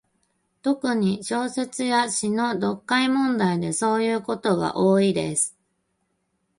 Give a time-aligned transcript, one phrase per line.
[0.63, 5.55] 特に、小説や詩の読解問題でそういうことが多いです。